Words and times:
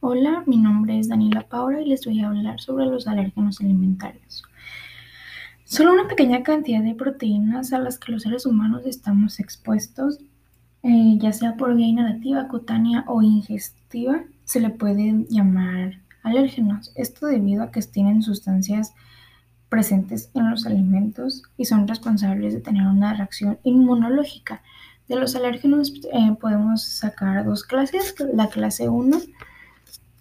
Hola, 0.00 0.44
mi 0.46 0.58
nombre 0.58 0.96
es 0.96 1.08
Daniela 1.08 1.48
Paura 1.48 1.80
y 1.82 1.88
les 1.88 2.06
voy 2.06 2.20
a 2.20 2.28
hablar 2.28 2.60
sobre 2.60 2.86
los 2.86 3.08
alérgenos 3.08 3.60
alimentarios. 3.60 4.44
Solo 5.64 5.92
una 5.92 6.06
pequeña 6.06 6.44
cantidad 6.44 6.84
de 6.84 6.94
proteínas 6.94 7.72
a 7.72 7.80
las 7.80 7.98
que 7.98 8.12
los 8.12 8.22
seres 8.22 8.46
humanos 8.46 8.82
estamos 8.86 9.40
expuestos, 9.40 10.20
eh, 10.84 11.18
ya 11.18 11.32
sea 11.32 11.56
por 11.56 11.74
vía 11.74 11.88
inhalativa, 11.88 12.46
cutánea 12.46 13.02
o 13.08 13.22
ingestiva, 13.22 14.22
se 14.44 14.60
le 14.60 14.70
puede 14.70 15.26
llamar 15.30 15.98
alérgenos. 16.22 16.92
Esto 16.94 17.26
debido 17.26 17.64
a 17.64 17.72
que 17.72 17.82
tienen 17.82 18.22
sustancias 18.22 18.94
presentes 19.68 20.30
en 20.34 20.48
los 20.48 20.64
alimentos 20.64 21.42
y 21.56 21.64
son 21.64 21.88
responsables 21.88 22.54
de 22.54 22.60
tener 22.60 22.86
una 22.86 23.14
reacción 23.14 23.58
inmunológica. 23.64 24.62
De 25.08 25.16
los 25.16 25.34
alérgenos 25.34 25.92
eh, 26.12 26.36
podemos 26.40 26.84
sacar 26.84 27.44
dos 27.44 27.64
clases, 27.64 28.14
la 28.32 28.46
clase 28.48 28.88
1 28.88 29.18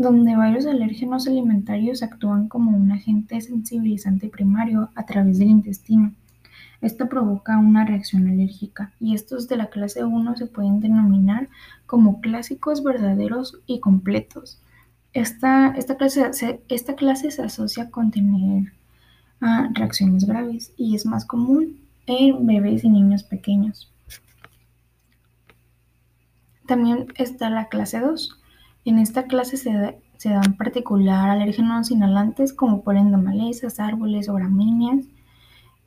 donde 0.00 0.34
varios 0.34 0.64
alérgenos 0.64 1.26
alimentarios 1.26 2.02
actúan 2.02 2.48
como 2.48 2.74
un 2.74 2.90
agente 2.90 3.38
sensibilizante 3.42 4.30
primario 4.30 4.88
a 4.94 5.04
través 5.04 5.38
del 5.38 5.50
intestino. 5.50 6.14
Esto 6.80 7.06
provoca 7.06 7.58
una 7.58 7.84
reacción 7.84 8.26
alérgica 8.26 8.92
y 8.98 9.14
estos 9.14 9.46
de 9.46 9.58
la 9.58 9.66
clase 9.66 10.02
1 10.02 10.36
se 10.36 10.46
pueden 10.46 10.80
denominar 10.80 11.50
como 11.84 12.22
clásicos 12.22 12.82
verdaderos 12.82 13.58
y 13.66 13.80
completos. 13.80 14.58
Esta, 15.12 15.74
esta, 15.76 15.98
clase, 15.98 16.32
se, 16.32 16.62
esta 16.70 16.94
clase 16.94 17.30
se 17.30 17.42
asocia 17.42 17.90
con 17.90 18.10
tener 18.10 18.72
ah, 19.42 19.68
reacciones 19.74 20.24
graves 20.24 20.72
y 20.78 20.94
es 20.94 21.04
más 21.04 21.26
común 21.26 21.78
en 22.06 22.46
bebés 22.46 22.84
y 22.84 22.88
niños 22.88 23.22
pequeños. 23.22 23.92
También 26.66 27.08
está 27.16 27.50
la 27.50 27.68
clase 27.68 28.00
2, 28.00 28.39
en 28.84 28.98
esta 28.98 29.24
clase 29.24 29.56
se, 29.56 29.72
dan 29.72 30.44
en 30.44 30.56
particular 30.56 31.30
alérgenos 31.30 31.90
inhalantes 31.90 32.52
como 32.52 32.82
polen 32.82 33.10
de 33.10 33.16
malezas, 33.16 33.80
árboles 33.80 34.28
o 34.28 34.34
gramíneas 34.34 35.06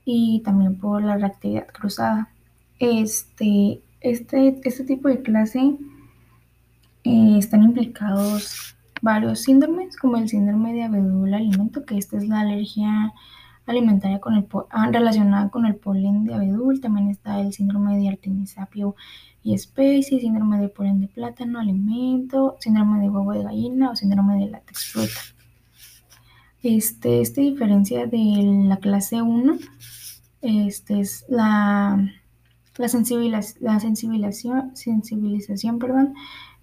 y 0.05 0.41
también 0.43 0.77
por 0.77 1.03
la 1.03 1.17
reactividad 1.17 1.67
cruzada. 1.67 2.29
Este, 2.79 3.81
este, 4.01 4.59
este 4.63 4.83
tipo 4.83 5.07
de 5.07 5.21
clase 5.21 5.75
eh, 7.03 7.35
están 7.37 7.63
implicados 7.63 8.75
varios 9.01 9.41
síndromes, 9.41 9.97
como 9.97 10.17
el 10.17 10.29
síndrome 10.29 10.73
de 10.73 10.83
abedul 10.83 11.33
alimento, 11.33 11.85
que 11.85 11.97
esta 11.97 12.17
es 12.17 12.27
la 12.27 12.41
alergia 12.41 13.13
alimentaria 13.65 14.19
con 14.19 14.35
el, 14.35 14.47
ah, 14.69 14.89
relacionada 14.91 15.49
con 15.49 15.65
el 15.65 15.75
polen 15.75 16.25
de 16.25 16.33
abedul. 16.33 16.81
También 16.81 17.09
está 17.09 17.39
el 17.39 17.53
síndrome 17.53 17.97
de 17.97 18.09
artemisapio 18.09 18.95
y 19.43 19.53
especie, 19.53 20.19
síndrome 20.19 20.59
de 20.59 20.69
polen 20.69 21.01
de 21.01 21.07
plátano, 21.07 21.59
alimento, 21.59 22.55
síndrome 22.59 23.01
de 23.01 23.09
huevo 23.09 23.33
de 23.33 23.43
gallina 23.43 23.91
o 23.91 23.95
síndrome 23.95 24.35
de 24.37 24.51
látex 24.51 24.91
fruta. 24.91 25.21
Este, 26.61 27.21
esta 27.21 27.41
diferencia 27.41 28.07
de 28.07 28.63
la 28.67 28.77
clase 28.77 29.21
1 29.21 29.57
este 30.43 30.99
es 30.99 31.25
la, 31.29 31.97
la, 32.77 32.87
sensibilización, 32.87 34.73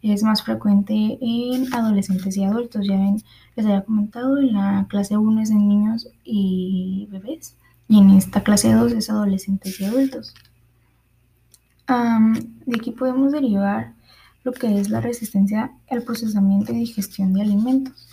es 0.03 0.22
más 0.22 0.42
frecuente 0.42 1.19
en 1.20 1.72
adolescentes 1.75 2.36
y 2.36 2.44
adultos. 2.44 2.86
Ya 2.86 2.97
ven, 2.97 3.22
les 3.56 3.66
había 3.66 3.84
comentado, 3.84 4.36
la 4.36 4.86
clase 4.88 5.16
1 5.16 5.42
es 5.42 5.50
en 5.50 5.69
niños 5.69 6.08
y 6.25 7.08
bebés 7.11 7.56
y 7.88 7.98
en 7.98 8.11
esta 8.11 8.42
clase 8.42 8.72
2 8.72 8.92
es 8.92 9.11
adolescentes 9.11 9.81
y 9.81 9.84
adultos 9.84 10.34
de 12.66 12.77
aquí 12.77 12.92
podemos 12.92 13.33
derivar 13.33 13.94
lo 14.44 14.53
que 14.53 14.78
es 14.78 14.88
la 14.91 15.00
resistencia 15.00 15.72
al 15.91 16.03
procesamiento 16.03 16.72
y 16.72 16.78
digestión 16.78 17.33
de 17.33 17.42
alimentos. 17.42 18.08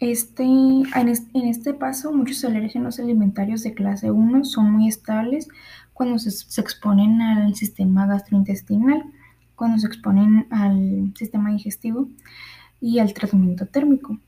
Este, 0.00 0.44
en, 0.44 1.08
este, 1.34 1.74
paso, 1.74 2.10
muchos 2.10 2.42
alérgenos 2.44 2.98
alimentarios 2.98 3.62
de 3.62 3.74
clase 3.74 4.10
1 4.10 4.46
son 4.46 4.72
muy 4.72 4.88
estables 4.88 5.48
cuando 5.92 6.18
se, 6.18 6.30
se, 6.30 6.60
exponen 6.60 7.20
al 7.20 7.54
sistema 7.54 8.06
gastrointestinal, 8.06 9.04
cuando 9.56 9.78
se 9.78 9.86
exponen 9.86 10.46
al 10.50 11.12
sistema 11.16 11.50
digestivo 11.50 12.08
y 12.80 12.98
al 12.98 13.12
tratamiento 13.12 13.66
térmico. 13.66 14.18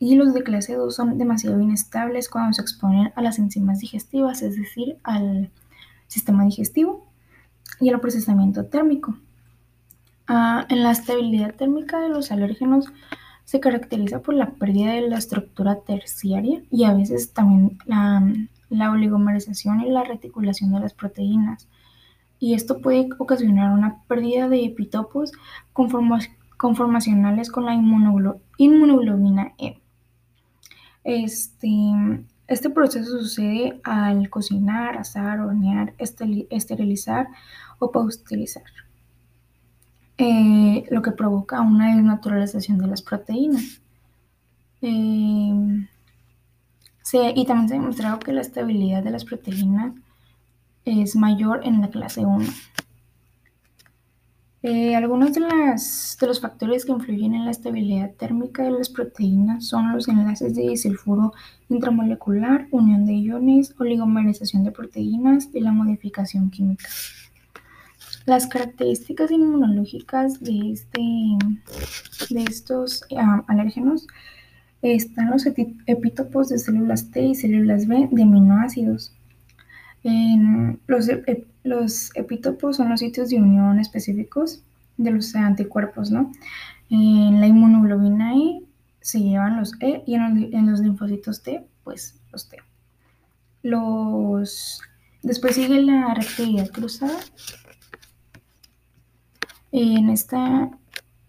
Y 0.00 0.16
los 0.16 0.34
de 0.34 0.42
clase 0.42 0.74
2 0.74 0.92
son 0.92 1.16
demasiado 1.16 1.60
inestables 1.60 2.28
cuando 2.28 2.54
se 2.54 2.62
exponen 2.62 3.12
a 3.14 3.22
las 3.22 3.38
enzimas 3.38 3.78
digestivas, 3.78 4.42
es 4.42 4.56
decir, 4.56 4.96
al 5.04 5.50
sistema 6.08 6.44
digestivo 6.44 7.06
y 7.80 7.90
el 7.90 8.00
procesamiento 8.00 8.64
térmico. 8.64 9.16
Ah, 10.26 10.66
en 10.68 10.82
la 10.82 10.90
estabilidad 10.90 11.54
térmica 11.54 12.00
de 12.00 12.08
los 12.08 12.32
alérgenos 12.32 12.86
se 13.50 13.58
caracteriza 13.58 14.22
por 14.22 14.34
la 14.34 14.52
pérdida 14.52 14.92
de 14.92 15.08
la 15.08 15.18
estructura 15.18 15.80
terciaria 15.80 16.62
y 16.70 16.84
a 16.84 16.94
veces 16.94 17.32
también 17.32 17.78
la, 17.84 18.92
oligomerización 18.92 19.80
y 19.80 19.90
la 19.90 20.04
reticulación 20.04 20.72
de 20.72 20.78
las 20.78 20.94
proteínas. 20.94 21.68
Y 22.38 22.54
esto 22.54 22.80
puede 22.80 23.08
ocasionar 23.18 23.72
una 23.72 24.04
pérdida 24.06 24.48
de 24.48 24.64
epitopos 24.64 25.32
conformacionales 25.72 27.50
con 27.50 27.64
la 27.64 27.74
inmunoglobina 27.74 29.52
E. 29.58 29.80
Este, 31.02 31.68
este 32.46 32.70
proceso 32.70 33.18
sucede 33.18 33.80
al 33.82 34.30
cocinar, 34.30 34.96
asar, 34.96 35.40
hornear, 35.40 35.94
esterilizar 35.98 37.26
o 37.80 37.90
pasteurizar, 37.90 38.62
eh, 40.20 40.84
lo 40.90 41.00
que 41.00 41.12
provoca 41.12 41.62
una 41.62 41.94
desnaturalización 41.94 42.78
de 42.78 42.86
las 42.86 43.00
proteínas. 43.00 43.80
Eh, 44.82 45.86
y 47.34 47.44
también 47.46 47.68
se 47.68 47.74
ha 47.74 47.78
demostrado 47.78 48.18
que 48.18 48.32
la 48.32 48.42
estabilidad 48.42 49.02
de 49.02 49.10
las 49.10 49.24
proteínas 49.24 49.94
es 50.84 51.16
mayor 51.16 51.62
en 51.64 51.80
la 51.80 51.88
clase 51.88 52.24
1. 52.24 52.44
Eh, 54.62 54.94
algunos 54.94 55.32
de, 55.32 55.40
de, 55.40 56.26
los 56.26 56.40
factores 56.40 56.84
que 56.84 56.92
influyen 56.92 57.34
en 57.34 57.46
la 57.46 57.50
estabilidad 57.50 58.12
térmica 58.12 58.62
de 58.62 58.72
las 58.72 58.90
proteínas 58.90 59.66
son 59.66 59.90
los 59.90 60.06
enlaces 60.06 60.54
de 60.54 60.68
disulfuro 60.68 61.32
intramolecular, 61.70 62.68
unión 62.70 63.06
de 63.06 63.14
iones, 63.14 63.74
oligomerización 63.78 64.64
de 64.64 64.72
proteínas 64.72 65.48
y 65.54 65.60
la 65.60 65.72
modificación 65.72 66.50
química. 66.50 66.86
Las 68.30 68.46
características 68.46 69.32
inmunológicas 69.32 70.38
de, 70.38 70.70
este, 70.70 71.00
de 72.30 72.42
estos 72.44 73.02
ah, 73.18 73.42
alérgenos 73.48 74.06
están 74.82 75.30
los 75.30 75.46
epítopos 75.46 76.48
de 76.48 76.60
células 76.60 77.10
T 77.10 77.22
y 77.22 77.34
células 77.34 77.88
B 77.88 78.08
de 78.12 78.22
aminoácidos. 78.22 79.12
los, 80.04 81.10
los 81.64 82.10
epítopos 82.14 82.76
son 82.76 82.90
los 82.90 83.00
sitios 83.00 83.30
de 83.30 83.38
unión 83.38 83.80
específicos 83.80 84.62
de 84.96 85.10
los 85.10 85.34
anticuerpos, 85.34 86.12
¿no? 86.12 86.30
En 86.88 87.40
la 87.40 87.48
inmunoglobina 87.48 88.36
E 88.36 88.62
se 89.00 89.18
llevan 89.18 89.56
los 89.56 89.72
E 89.80 90.04
y 90.06 90.14
en 90.14 90.70
los, 90.70 90.78
linfocitos 90.78 91.42
T, 91.42 91.66
pues 91.82 92.20
los 92.30 92.48
T. 92.48 92.58
Los, 93.64 94.82
después 95.20 95.56
sigue 95.56 95.82
la 95.82 96.14
reactividad 96.14 96.68
cruzada. 96.70 97.18
En 99.72 100.10
esta, 100.10 100.70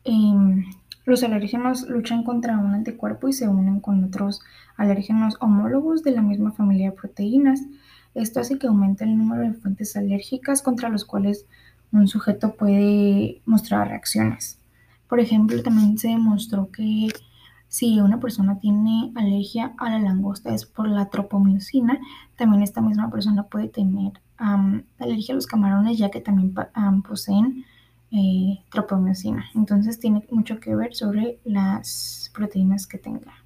em, 0.03 0.65
los 1.05 1.23
alérgenos 1.23 1.87
luchan 1.87 2.23
contra 2.23 2.57
un 2.57 2.73
anticuerpo 2.73 3.27
y 3.27 3.33
se 3.33 3.47
unen 3.47 3.79
con 3.79 4.03
otros 4.03 4.41
alérgenos 4.77 5.37
homólogos 5.39 6.03
de 6.03 6.11
la 6.11 6.21
misma 6.21 6.51
familia 6.51 6.89
de 6.89 6.97
proteínas. 6.97 7.61
Esto 8.15 8.39
hace 8.39 8.57
que 8.57 8.67
aumente 8.67 9.03
el 9.03 9.17
número 9.17 9.43
de 9.43 9.53
fuentes 9.53 9.95
alérgicas 9.95 10.61
contra 10.61 10.89
los 10.89 11.05
cuales 11.05 11.45
un 11.91 12.07
sujeto 12.07 12.55
puede 12.55 13.41
mostrar 13.45 13.89
reacciones. 13.89 14.57
Por 15.07 15.19
ejemplo, 15.19 15.61
también 15.61 15.97
se 15.97 16.07
demostró 16.07 16.71
que 16.71 17.09
si 17.67 17.99
una 17.99 18.19
persona 18.19 18.59
tiene 18.59 19.11
alergia 19.15 19.73
a 19.77 19.89
la 19.89 19.99
langosta 19.99 20.53
es 20.53 20.65
por 20.65 20.89
la 20.89 21.09
tropomiosina, 21.09 21.99
también 22.37 22.63
esta 22.63 22.81
misma 22.81 23.09
persona 23.11 23.43
puede 23.43 23.69
tener 23.69 24.13
alergia 24.37 25.33
a 25.33 25.35
los 25.35 25.47
camarones 25.47 25.97
ya 25.97 26.09
que 26.09 26.21
también 26.21 26.53
poseen 27.07 27.65
eh, 28.11 28.63
tropomiosina. 28.69 29.45
Entonces 29.55 29.99
tiene 29.99 30.25
mucho 30.31 30.59
que 30.59 30.75
ver 30.75 30.93
sobre 30.93 31.39
las 31.43 32.31
proteínas 32.33 32.87
que 32.87 32.97
tenga. 32.97 33.40